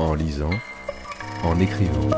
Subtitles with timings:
[0.00, 0.50] en lisant,
[1.44, 2.08] en écrivant.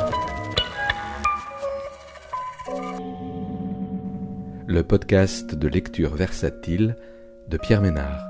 [4.66, 6.96] Le podcast de lecture versatile
[7.48, 8.24] de Pierre Ménard.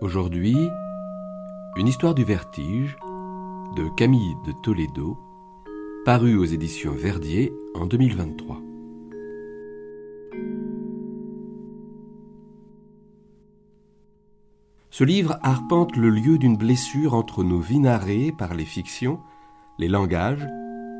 [0.00, 0.56] Aujourd'hui,
[1.76, 2.96] une histoire du vertige
[3.76, 5.18] de Camille de Toledo,
[6.04, 8.65] paru aux éditions Verdier en 2023.
[14.98, 19.20] Ce livre arpente le lieu d'une blessure entre nos vies narrées par les fictions,
[19.78, 20.48] les langages,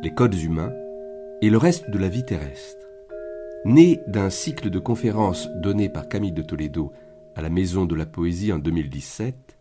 [0.02, 0.74] les codes humains
[1.40, 2.86] et le reste de la vie terrestre.
[3.64, 6.92] Né d'un cycle de conférences donné par Camille de Toledo
[7.36, 9.56] à la Maison de la Poésie en 2017,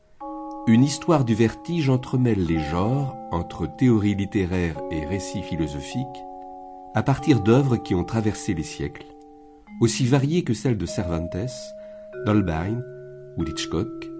[0.67, 6.25] une histoire du vertige entremêle les genres entre théorie littéraire et récits philosophiques
[6.93, 9.05] à partir d'œuvres qui ont traversé les siècles,
[9.79, 11.37] aussi variées que celles de Cervantes,
[12.25, 12.81] d'Holbein
[13.37, 14.14] ou d'Hitchcock,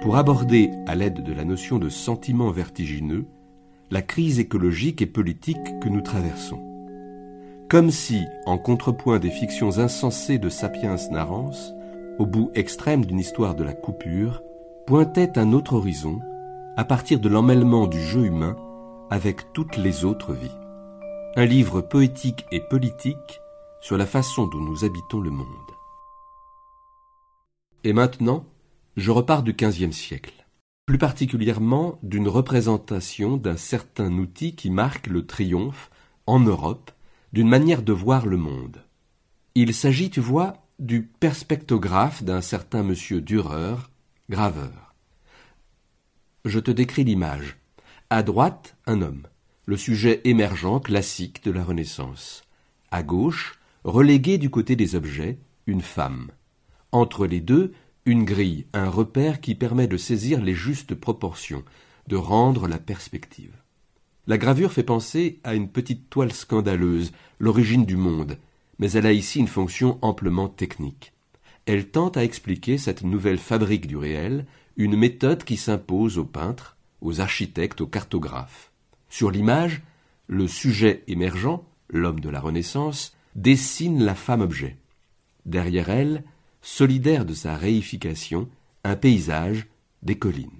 [0.00, 3.26] pour aborder, à l'aide de la notion de sentiment vertigineux,
[3.90, 6.60] la crise écologique et politique que nous traversons.
[7.68, 11.72] Comme si, en contrepoint des fictions insensées de Sapiens Narrance,
[12.18, 14.42] au bout extrême d'une histoire de la coupure,
[14.86, 16.20] pointait un autre horizon,
[16.76, 18.56] à partir de l'emmêlement du jeu humain
[19.10, 20.56] avec toutes les autres vies.
[21.36, 23.40] Un livre poétique et politique
[23.80, 25.46] sur la façon dont nous habitons le monde.
[27.84, 28.44] Et maintenant,
[28.96, 30.46] je repars du XVe siècle,
[30.86, 35.90] plus particulièrement d'une représentation d'un certain outil qui marque le triomphe,
[36.26, 36.90] en Europe,
[37.32, 38.82] d'une manière de voir le monde.
[39.54, 43.76] Il s'agit, tu vois, du perspectographe d'un certain monsieur Dürer,
[44.30, 44.94] graveur.
[46.44, 47.56] Je te décris l'image.
[48.10, 49.26] À droite, un homme,
[49.66, 52.44] le sujet émergent classique de la Renaissance.
[52.90, 56.30] À gauche, relégué du côté des objets, une femme.
[56.92, 57.72] Entre les deux,
[58.06, 61.64] une grille, un repère qui permet de saisir les justes proportions,
[62.06, 63.52] de rendre la perspective.
[64.28, 68.38] La gravure fait penser à une petite toile scandaleuse, l'origine du monde,
[68.78, 71.12] mais elle a ici une fonction amplement technique.
[71.66, 74.46] Elle tente à expliquer cette nouvelle fabrique du réel,
[74.76, 78.70] une méthode qui s'impose aux peintres, aux architectes, aux cartographes.
[79.08, 79.82] Sur l'image,
[80.28, 84.76] le sujet émergent, l'homme de la Renaissance, dessine la femme objet.
[85.44, 86.24] Derrière elle,
[86.66, 88.48] solidaire de sa réification,
[88.82, 89.68] un paysage,
[90.02, 90.50] des collines,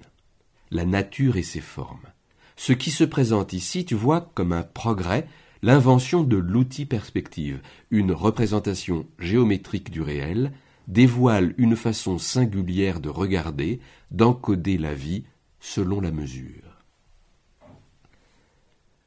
[0.70, 2.06] la nature et ses formes.
[2.54, 5.26] Ce qui se présente ici, tu vois, comme un progrès,
[5.62, 10.52] l'invention de l'outil perspective, une représentation géométrique du réel,
[10.86, 13.80] dévoile une façon singulière de regarder,
[14.12, 15.24] d'encoder la vie
[15.58, 16.84] selon la mesure.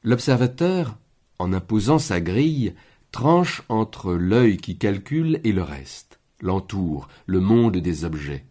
[0.04, 0.98] L'observateur,
[1.40, 2.74] en imposant sa grille,
[3.14, 8.46] tranche entre l'œil qui calcule et le reste l'entoure, le monde des objets.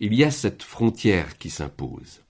[0.00, 2.22] Il y a cette frontière qui s'impose.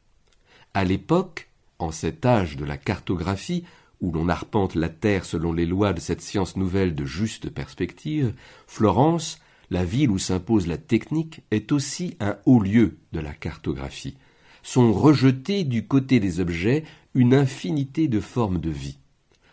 [0.75, 1.49] À l'époque,
[1.79, 3.65] en cet âge de la cartographie,
[4.01, 8.35] où l'on arpente la terre selon les lois de cette science nouvelle de juste perspective,
[8.67, 9.41] Florence,
[9.71, 14.17] la ville où s'impose la technique, est aussi un haut lieu de la cartographie.
[14.63, 18.99] Sont rejetées du côté des objets une infinité de formes de vie.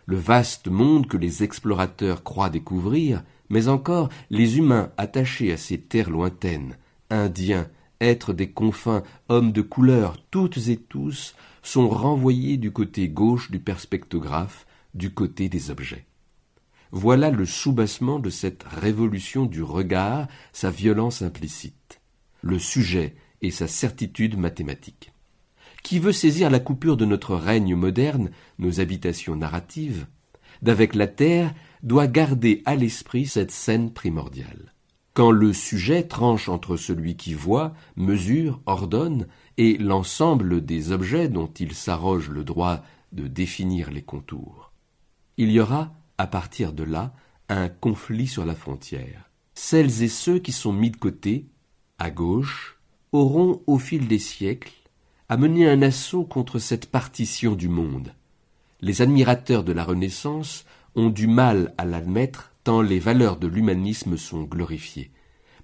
[0.06, 5.80] Le vaste monde que les explorateurs croient découvrir mais encore les humains attachés à ces
[5.80, 6.78] terres lointaines,
[7.10, 13.52] indiens, êtres des confins, hommes de couleur, toutes et tous, sont renvoyés du côté gauche
[13.52, 16.06] du perspectographe, du côté des objets.
[16.92, 22.02] Voilà le soubassement de cette révolution du regard, sa violence implicite,
[22.42, 25.12] le sujet et sa certitude mathématique.
[25.86, 30.08] Qui veut saisir la coupure de notre règne moderne, nos habitations narratives,
[30.64, 31.54] d'avec la terre
[31.84, 34.74] doit garder à l'esprit cette scène primordiale.
[35.14, 41.52] Quand le sujet tranche entre celui qui voit, mesure, ordonne, et l'ensemble des objets dont
[41.60, 44.74] il s'arroge le droit de définir les contours.
[45.38, 47.14] Il y aura, à partir de là,
[47.48, 49.30] un conflit sur la frontière.
[49.54, 51.46] Celles et ceux qui sont mis de côté,
[52.00, 52.80] à gauche,
[53.12, 54.74] auront, au fil des siècles,
[55.34, 58.14] mener un assaut contre cette partition du monde.
[58.82, 64.18] Les admirateurs de la Renaissance ont du mal à l'admettre tant les valeurs de l'humanisme
[64.18, 65.12] sont glorifiées.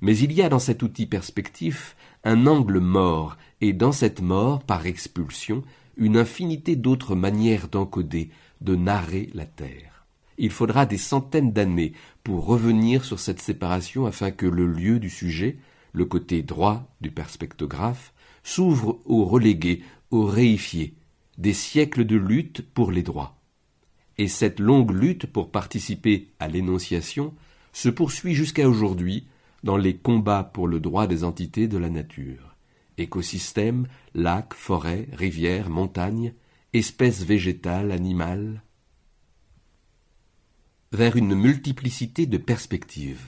[0.01, 4.63] Mais il y a dans cet outil perspectif un angle mort, et dans cette mort,
[4.63, 5.63] par expulsion,
[5.97, 8.29] une infinité d'autres manières d'encoder,
[8.61, 10.05] de narrer la Terre.
[10.37, 11.93] Il faudra des centaines d'années
[12.23, 15.57] pour revenir sur cette séparation afin que le lieu du sujet,
[15.93, 20.95] le côté droit du perspectographe, s'ouvre aux relégués, aux réifiés,
[21.37, 23.41] des siècles de lutte pour les droits
[24.21, 27.33] et cette longue lutte pour participer à l'énonciation
[27.73, 29.25] se poursuit jusqu'à aujourd'hui
[29.63, 32.55] dans les combats pour le droit des entités de la nature.
[32.99, 36.35] Écosystèmes, lacs, forêts, rivières, montagnes,
[36.73, 38.61] espèces végétales, animales,
[40.91, 43.25] vers une multiplicité de perspectives.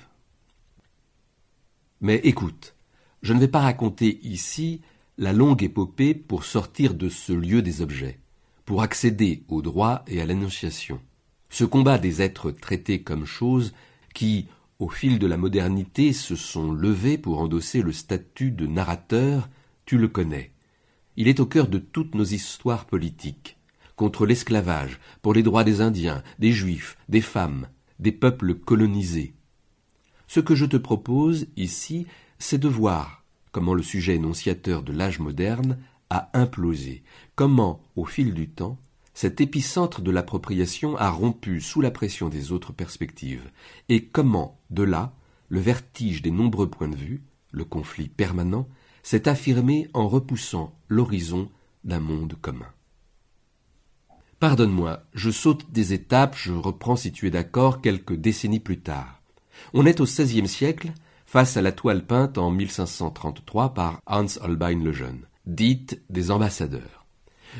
[2.01, 2.75] Mais écoute,
[3.23, 4.81] je ne vais pas raconter ici
[5.17, 8.19] la longue épopée pour sortir de ce lieu des objets,
[8.65, 10.99] pour accéder au droit et à l'énonciation.
[11.49, 13.73] Ce combat des êtres traités comme choses
[14.13, 14.47] qui,
[14.79, 19.49] au fil de la modernité, se sont levés pour endosser le statut de narrateur,
[19.85, 20.51] tu le connais.
[21.15, 23.57] Il est au cœur de toutes nos histoires politiques
[23.95, 27.67] contre l'esclavage, pour les droits des Indiens, des Juifs, des femmes,
[27.99, 29.35] des peuples colonisés.
[30.27, 32.07] Ce que je te propose ici,
[32.39, 33.22] c'est de voir
[33.53, 35.77] comment le sujet énonciateur de l'âge moderne
[36.09, 37.03] a implosé,
[37.35, 38.77] comment, au fil du temps,
[39.13, 43.49] cet épicentre de l'appropriation a rompu sous la pression des autres perspectives,
[43.87, 45.13] et comment, de là,
[45.49, 47.21] le vertige des nombreux points de vue,
[47.51, 48.67] le conflit permanent,
[49.03, 51.49] s'est affirmé en repoussant l'horizon
[51.83, 52.71] d'un monde commun?
[54.39, 59.21] Pardonne-moi, je saute des étapes, je reprends si tu es d'accord quelques décennies plus tard.
[59.73, 60.91] On est au XVIe siècle,
[61.33, 67.07] face à la toile peinte en 1533 par Hans Holbein le Jeune, dite des ambassadeurs.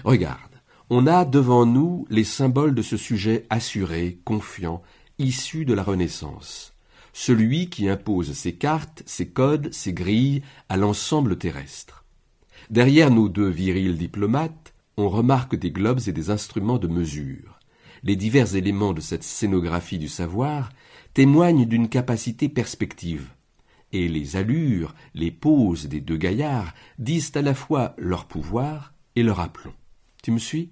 [0.04, 0.62] Regarde,
[0.92, 4.84] on a devant nous les symboles de ce sujet assuré, confiant,
[5.18, 6.76] issu de la Renaissance,
[7.14, 12.06] celui qui impose ses cartes, ses codes, ses grilles à l'ensemble terrestre.
[12.70, 17.58] Derrière nos deux virils diplomates, on remarque des globes et des instruments de mesure.
[18.04, 20.70] Les divers éléments de cette scénographie du savoir
[21.16, 23.32] témoignent d'une capacité perspective,
[23.94, 29.24] et les allures, les poses des deux gaillards disent à la fois leur pouvoir et
[29.24, 29.74] leur aplomb.
[30.22, 30.72] Tu me suis?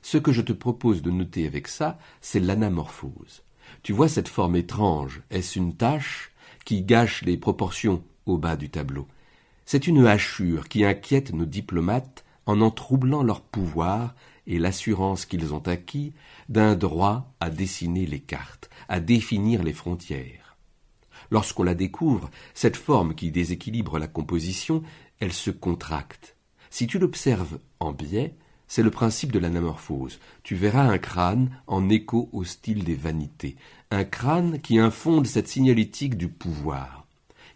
[0.00, 3.42] Ce que je te propose de noter avec ça, c'est l'anamorphose.
[3.82, 6.32] Tu vois cette forme étrange, est-ce une tache
[6.64, 9.06] qui gâche les proportions au bas du tableau?
[9.66, 14.14] C'est une hachure qui inquiète nos diplomates en en troublant leur pouvoir
[14.46, 16.12] et l'assurance qu'ils ont acquis
[16.48, 20.41] d'un droit à dessiner les cartes, à définir les frontières.
[21.30, 24.82] Lorsqu'on la découvre, cette forme qui déséquilibre la composition,
[25.20, 26.36] elle se contracte.
[26.70, 28.34] Si tu l'observes en biais,
[28.66, 30.18] c'est le principe de l'anamorphose.
[30.42, 33.56] Tu verras un crâne en écho au style des vanités,
[33.90, 37.06] un crâne qui infonde cette signalétique du pouvoir.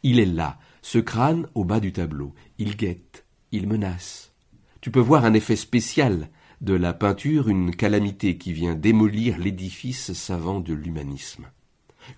[0.03, 2.35] Il est là, ce crâne au bas du tableau.
[2.59, 4.35] Il guette, il menace.
[4.83, 6.29] Tu peux voir un effet spécial
[6.61, 11.47] de la peinture, une calamité qui vient démolir l'édifice savant de l'humanisme.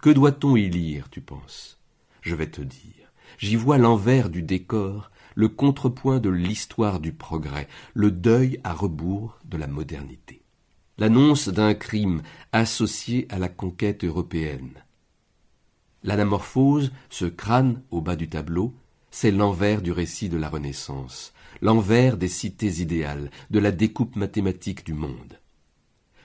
[0.01, 1.79] Que doit-on y lire, tu penses?
[2.21, 3.13] Je vais te dire.
[3.39, 9.39] J'y vois l'envers du décor, le contrepoint de l'histoire du progrès, le deuil à rebours
[9.45, 10.43] de la modernité.
[10.99, 14.83] L'annonce d'un crime associé à la conquête européenne.
[16.03, 18.75] L'anamorphose, ce crâne au bas du tableau,
[19.11, 21.33] c'est l'envers du récit de la Renaissance,
[21.63, 25.39] l'envers des cités idéales, de la découpe mathématique du monde.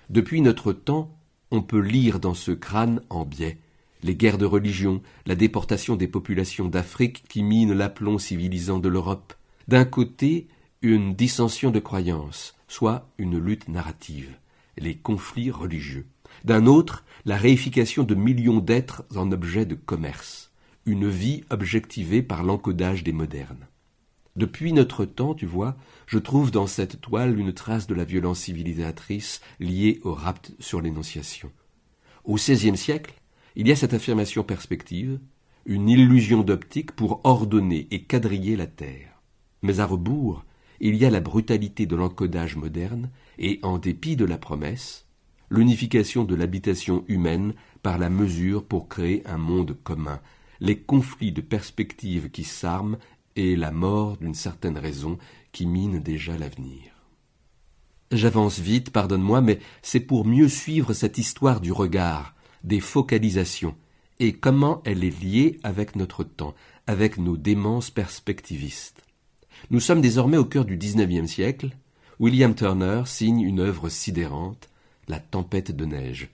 [0.10, 1.16] Depuis notre temps,
[1.54, 3.60] on peut lire dans ce crâne en biais
[4.04, 9.34] les guerres de religion, la déportation des populations d'Afrique qui minent l'aplomb civilisant de l'Europe.
[9.68, 10.48] D'un côté,
[10.82, 14.36] une dissension de croyances, soit une lutte narrative,
[14.78, 16.06] les conflits religieux.
[16.44, 20.52] D'un autre, la réification de millions d'êtres en objets de commerce,
[20.86, 23.68] une vie objectivée par l'encodage des modernes.
[24.36, 28.40] Depuis notre temps, tu vois, je trouve dans cette toile une trace de la violence
[28.40, 31.52] civilisatrice liée au rapt sur l'énonciation.
[32.24, 33.14] Au XVIe siècle,
[33.56, 35.20] il y a cette affirmation perspective,
[35.66, 39.22] une illusion d'optique pour ordonner et quadriller la Terre.
[39.62, 40.44] Mais à rebours,
[40.80, 45.06] il y a la brutalité de l'encodage moderne et, en dépit de la promesse,
[45.52, 50.20] l'unification de l'habitation humaine par la mesure pour créer un monde commun,
[50.60, 52.98] les conflits de perspective qui s'arment
[53.36, 55.18] et la mort d'une certaine raison
[55.52, 56.94] qui mine déjà l'avenir.
[58.12, 63.76] J'avance vite, pardonne-moi, mais c'est pour mieux suivre cette histoire du regard, des focalisations,
[64.20, 66.54] et comment elle est liée avec notre temps,
[66.86, 69.04] avec nos démences perspectivistes.
[69.72, 71.76] Nous sommes désormais au cœur du XIXe siècle.
[72.20, 74.70] William Turner signe une œuvre sidérante,
[75.08, 76.30] La tempête de neige.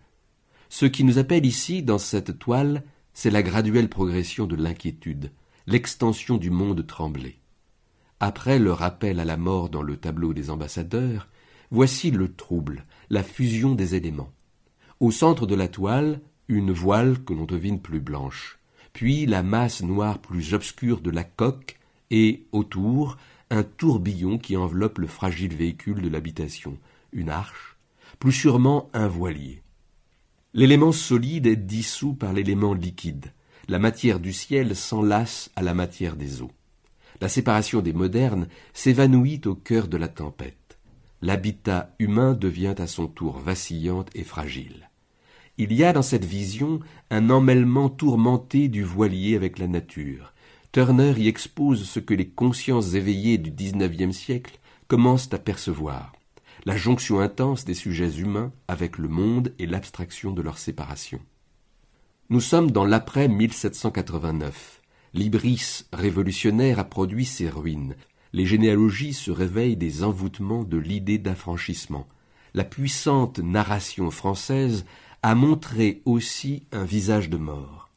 [0.70, 5.32] Ce qui nous appelle ici, dans cette toile, c'est la graduelle progression de l'inquiétude,
[5.70, 7.38] l'extension du monde tremblé.
[8.20, 11.30] Après le rappel à la mort dans le tableau des ambassadeurs,
[11.70, 14.34] voici le trouble, la fusion des éléments.
[15.00, 18.58] Au centre de la toile, une voile que l'on devine plus blanche,
[18.94, 21.78] puis la masse noire plus obscure de la coque,
[22.10, 23.18] et, autour,
[23.52, 26.80] un tourbillon qui enveloppe le fragile véhicule de l'habitation,
[27.14, 27.78] une arche,
[28.18, 29.62] plus sûrement un voilier.
[30.56, 33.32] L'élément solide est dissous par l'élément liquide.
[33.70, 36.50] La matière du ciel s'enlace à la matière des eaux.
[37.22, 40.80] La séparation des modernes s'évanouit au cœur de la tempête.
[41.22, 44.90] L'habitat humain devient à son tour vacillante et fragile.
[45.60, 46.80] Il y a dans cette vision
[47.12, 50.34] un emmêlement tourmenté du voilier avec la nature.
[50.72, 56.14] Turner y expose ce que les consciences éveillées du XIXe siècle commencent à percevoir
[56.66, 61.20] la jonction intense des sujets humains avec le monde et l'abstraction de leur séparation.
[62.31, 64.81] Nous sommes dans l'après 1789.
[65.15, 67.95] L'Ibris révolutionnaire a produit ses ruines.
[68.33, 72.07] Les généalogies se réveillent des envoûtements de l'idée d'affranchissement.
[72.53, 74.86] La puissante narration française
[75.24, 77.89] a montré aussi un visage de mort.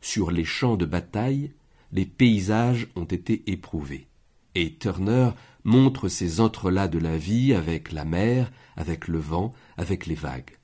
[0.00, 1.52] Sur les champs de bataille,
[1.92, 4.08] les paysages ont été éprouvés.
[4.56, 5.30] Et Turner
[5.62, 10.58] montre ces entrelacs de la vie avec la mer, avec le vent, avec les vagues.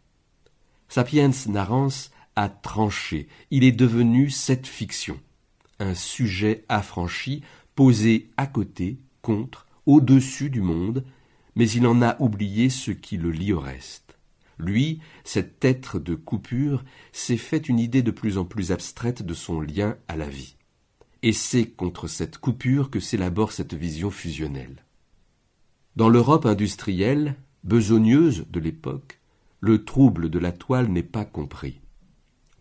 [0.88, 5.18] Sapiens Narens a tranché, il est devenu cette fiction,
[5.80, 7.42] un sujet affranchi,
[7.74, 11.04] posé à côté, contre, au-dessus du monde,
[11.56, 14.16] mais il en a oublié ce qui le lie au reste.
[14.56, 19.34] Lui, cet être de coupure, s'est fait une idée de plus en plus abstraite de
[19.34, 20.54] son lien à la vie.
[21.24, 24.84] Et c'est contre cette coupure que s'élabore cette vision fusionnelle.
[25.96, 29.18] Dans l'Europe industrielle, besogneuse de l'époque,
[29.58, 31.80] le trouble de la toile n'est pas compris.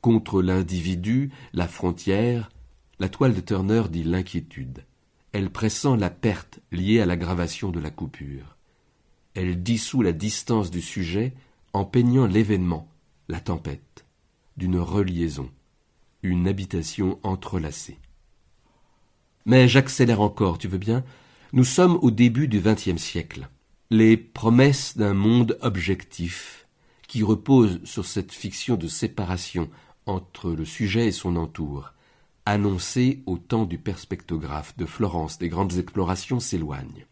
[0.02, 2.50] Contre l'individu, la frontière,
[3.00, 4.86] la toile de Turner dit l'inquiétude.
[5.32, 8.58] Elle pressent la perte liée à l'aggravation de la coupure.
[9.34, 11.34] Elle dissout la distance du sujet
[11.74, 12.90] en peignant l'événement,
[13.28, 14.06] la tempête,
[14.56, 15.52] d'une reliaison,
[16.24, 18.00] une habitation entrelacée.
[19.46, 21.04] Mais j'accélère encore, tu veux bien?
[21.54, 23.48] Nous sommes au début du XXe siècle.
[23.90, 26.68] Les promesses d'un monde objectif,
[27.08, 29.70] qui repose sur cette fiction de séparation
[30.08, 31.94] entre le sujet et son entour,
[32.46, 37.06] annoncée au temps du perspectographe de Florence des grandes explorations s'éloignent.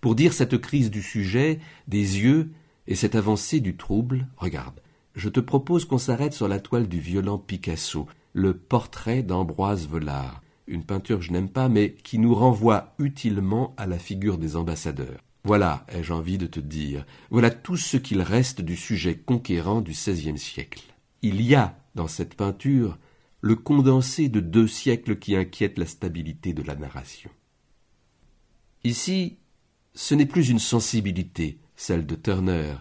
[0.00, 2.50] Pour dire cette crise du sujet, des yeux
[2.86, 4.80] et cette avancée du trouble, regarde,
[5.14, 10.42] je te propose qu'on s'arrête sur la toile du violent Picasso, le portrait d'Ambroise Vollard,
[10.66, 14.56] une peinture que je n'aime pas, mais qui nous renvoie utilement à la figure des
[14.56, 15.20] ambassadeurs.
[15.44, 19.92] Voilà, ai-je envie de te dire, voilà tout ce qu'il reste du sujet conquérant du
[19.92, 20.82] XVIe siècle.
[21.22, 22.96] Il y a, dans cette peinture,
[23.40, 27.30] le condensé de deux siècles qui inquiètent la stabilité de la narration.
[28.84, 29.38] Ici,
[29.94, 32.76] ce n'est plus une sensibilité, celle de Turner,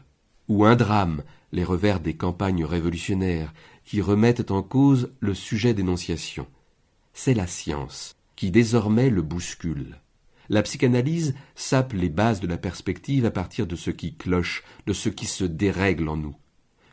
[0.47, 3.53] ou un drame, les revers des campagnes révolutionnaires,
[3.83, 6.45] qui remettent en cause le sujet d'énonciation
[7.15, 9.97] c'est la science qui désormais le bouscule.
[10.49, 14.93] La psychanalyse sape les bases de la perspective à partir de ce qui cloche, de
[14.93, 16.35] ce qui se dérègle en nous.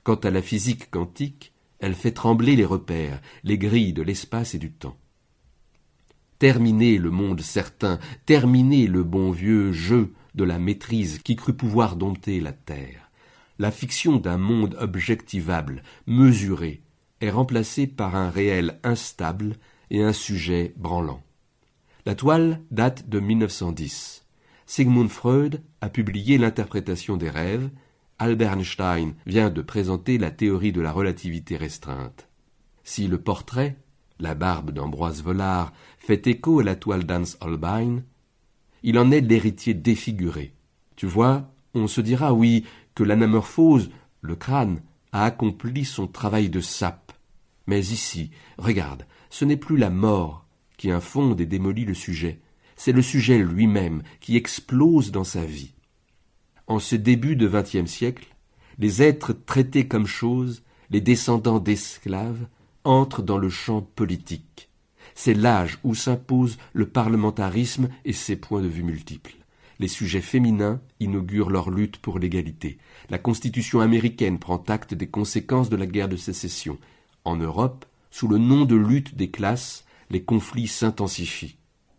[0.05, 1.52] Quant à la physique quantique,
[1.83, 4.97] elle fait trembler les repères, les grilles de l'espace et du temps.
[6.39, 11.97] Terminer le monde certain, terminer le bon vieux jeu de la maîtrise qui crut pouvoir
[11.97, 13.11] dompter la terre.
[13.59, 16.83] La fiction d'un monde objectivable, mesuré,
[17.21, 19.57] est remplacée par un réel instable
[19.91, 21.23] et un sujet branlant.
[22.07, 24.25] La toile date de 1910.
[24.67, 27.71] Sigmund Freud a publié l'interprétation des rêves,
[28.23, 32.29] Albert Einstein vient de présenter la théorie de la relativité restreinte.
[32.85, 33.79] Si le portrait,
[34.21, 38.05] la barbe d'Ambroise Vollard, fait écho à la toile d'Hans Holbein,
[38.85, 40.55] il en est l'héritier défiguré.
[40.95, 42.65] Tu vois, on se dira, oui,
[42.95, 47.11] que l'anamorphose, le crâne, a accompli son travail de sape.
[47.67, 52.41] Mais ici, regarde, ce n'est plus la mort qui infonde et démolit le sujet,
[52.77, 55.75] c'est le sujet lui-même qui explose dans sa vie.
[56.67, 58.35] En ce début de vingtième siècle,
[58.79, 62.47] les êtres traités comme choses, les descendants d'esclaves,
[62.85, 64.69] entrent dans le champ politique.
[65.15, 69.35] C'est l'âge où s'impose le parlementarisme et ses points de vue multiples.
[69.79, 72.79] Les sujets féminins inaugurent leur lutte pour l'égalité.
[73.11, 76.79] La Constitution américaine prend acte des conséquences de la guerre de sécession.
[77.25, 81.57] En Europe, sous le nom de lutte des classes, les conflits s'intensifient.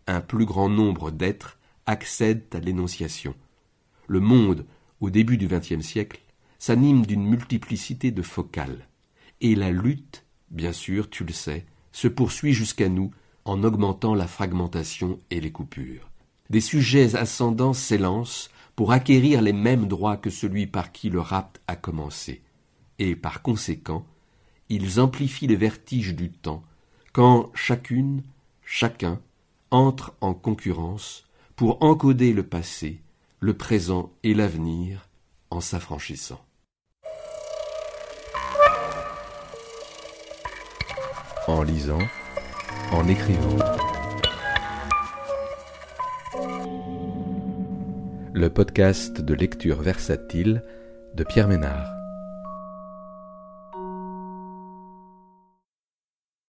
[0.07, 3.35] Un plus grand nombre d'êtres accèdent à l'énonciation.
[4.07, 4.65] Le monde,
[4.99, 6.21] au début du XXe siècle,
[6.59, 8.87] s'anime d'une multiplicité de focales.
[9.41, 13.11] Et la lutte, bien sûr, tu le sais, se poursuit jusqu'à nous
[13.45, 16.09] en augmentant la fragmentation et les coupures.
[16.49, 21.61] Des sujets ascendants s'élancent pour acquérir les mêmes droits que celui par qui le rapt
[21.67, 22.41] a commencé.
[22.99, 24.05] Et par conséquent,
[24.69, 26.63] ils amplifient les vertiges du temps,
[27.11, 28.23] quand chacune,
[28.63, 29.19] chacun,
[29.71, 33.01] entre en concurrence pour encoder le passé,
[33.43, 35.09] le présent et l'avenir
[35.49, 36.39] en s'affranchissant.
[41.49, 41.99] En lisant,
[42.93, 43.57] en écrivant.
[48.31, 50.63] Le podcast de lecture versatile
[51.13, 51.92] de Pierre Ménard.